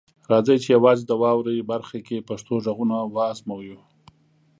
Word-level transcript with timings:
راځئ 0.31 0.57
چې 0.63 0.69
یوازې 0.77 1.03
د 1.07 1.11
"واورئ" 1.21 1.59
برخه 1.71 1.97
کې 2.07 2.25
پښتو 2.29 2.53
غږونه 2.65 2.95
وازموو. 3.15 3.77